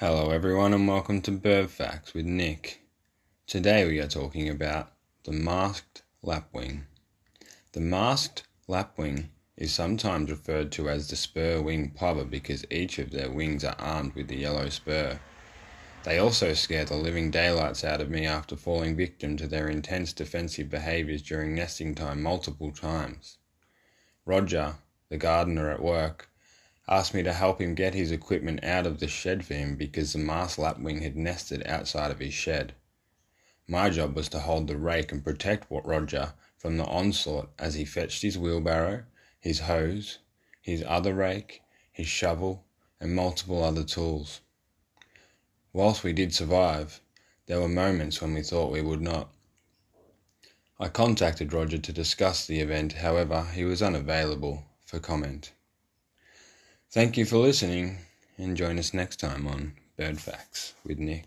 Hello, 0.00 0.30
everyone, 0.30 0.72
and 0.72 0.86
welcome 0.86 1.20
to 1.22 1.32
Bird 1.32 1.72
Facts 1.72 2.14
with 2.14 2.24
Nick. 2.24 2.82
Today 3.48 3.84
we 3.84 3.98
are 3.98 4.06
talking 4.06 4.48
about 4.48 4.92
the 5.24 5.32
masked 5.32 6.04
lapwing. 6.22 6.86
The 7.72 7.80
masked 7.80 8.44
lapwing 8.68 9.30
is 9.56 9.74
sometimes 9.74 10.30
referred 10.30 10.70
to 10.70 10.88
as 10.88 11.08
the 11.08 11.16
spur 11.16 11.60
wing 11.60 11.90
plover 11.90 12.24
because 12.24 12.64
each 12.70 13.00
of 13.00 13.10
their 13.10 13.28
wings 13.28 13.64
are 13.64 13.74
armed 13.76 14.14
with 14.14 14.28
the 14.28 14.36
yellow 14.36 14.68
spur. 14.68 15.18
They 16.04 16.18
also 16.18 16.54
scare 16.54 16.84
the 16.84 16.94
living 16.94 17.32
daylights 17.32 17.82
out 17.82 18.00
of 18.00 18.08
me 18.08 18.24
after 18.24 18.54
falling 18.54 18.94
victim 18.94 19.36
to 19.38 19.48
their 19.48 19.68
intense 19.68 20.12
defensive 20.12 20.70
behaviours 20.70 21.22
during 21.22 21.56
nesting 21.56 21.96
time 21.96 22.22
multiple 22.22 22.70
times. 22.70 23.38
Roger, 24.24 24.76
the 25.08 25.16
gardener 25.16 25.72
at 25.72 25.82
work, 25.82 26.30
asked 26.88 27.12
me 27.12 27.22
to 27.22 27.32
help 27.34 27.60
him 27.60 27.74
get 27.74 27.92
his 27.92 28.10
equipment 28.10 28.64
out 28.64 28.86
of 28.86 28.98
the 28.98 29.06
shed 29.06 29.44
for 29.44 29.52
him 29.52 29.76
because 29.76 30.12
the 30.12 30.18
masked 30.18 30.58
lapwing 30.58 31.02
had 31.02 31.16
nested 31.16 31.62
outside 31.66 32.10
of 32.10 32.18
his 32.18 32.32
shed. 32.32 32.74
My 33.66 33.90
job 33.90 34.16
was 34.16 34.30
to 34.30 34.40
hold 34.40 34.66
the 34.66 34.78
rake 34.78 35.12
and 35.12 35.22
protect 35.22 35.70
Roger 35.70 36.32
from 36.56 36.78
the 36.78 36.86
onslaught 36.86 37.52
as 37.58 37.74
he 37.74 37.84
fetched 37.84 38.22
his 38.22 38.38
wheelbarrow, 38.38 39.04
his 39.38 39.60
hose, 39.60 40.18
his 40.62 40.82
other 40.86 41.14
rake, 41.14 41.62
his 41.92 42.06
shovel, 42.06 42.64
and 42.98 43.14
multiple 43.14 43.62
other 43.62 43.84
tools. 43.84 44.40
Whilst 45.74 46.02
we 46.02 46.14
did 46.14 46.34
survive, 46.34 47.02
there 47.46 47.60
were 47.60 47.68
moments 47.68 48.22
when 48.22 48.32
we 48.32 48.42
thought 48.42 48.72
we 48.72 48.82
would 48.82 49.02
not. 49.02 49.30
I 50.80 50.88
contacted 50.88 51.52
Roger 51.52 51.78
to 51.78 51.92
discuss 51.92 52.46
the 52.46 52.60
event, 52.60 52.94
however, 52.94 53.44
he 53.52 53.64
was 53.64 53.82
unavailable 53.82 54.64
for 54.86 54.98
comment. 54.98 55.52
Thank 56.90 57.18
you 57.18 57.26
for 57.26 57.36
listening 57.36 57.98
and 58.38 58.56
join 58.56 58.78
us 58.78 58.94
next 58.94 59.20
time 59.20 59.46
on 59.46 59.74
Bird 59.98 60.18
Facts 60.18 60.72
with 60.84 60.98
Nick. 60.98 61.26